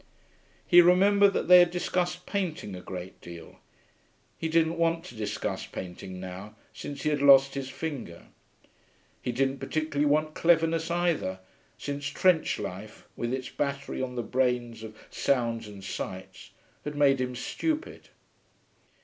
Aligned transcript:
He 0.65 0.81
remembered 0.81 1.33
that 1.33 1.47
they 1.47 1.59
had 1.59 1.69
discussed 1.69 2.25
painting 2.25 2.73
a 2.75 2.81
great 2.81 3.21
deal; 3.21 3.59
he 4.35 4.49
didn't 4.49 4.79
want 4.79 5.05
to 5.05 5.15
discuss 5.15 5.67
painting 5.67 6.19
now, 6.19 6.55
since 6.73 7.03
he 7.03 7.09
had 7.11 7.21
lost 7.21 7.53
his 7.53 7.69
finger. 7.69 8.23
He 9.21 9.31
didn't 9.31 9.59
particularly 9.59 10.07
want 10.09 10.33
cleverness 10.33 10.89
either, 10.89 11.39
since 11.77 12.07
trench 12.07 12.57
life, 12.57 13.07
with 13.15 13.31
its 13.31 13.49
battery 13.49 14.01
on 14.01 14.15
the 14.15 14.23
brain 14.23 14.75
of 14.83 14.97
sounds 15.11 15.67
and 15.67 15.83
sights, 15.83 16.49
had 16.83 16.95
made 16.95 17.21
him 17.21 17.35
stupid.... 17.35 18.09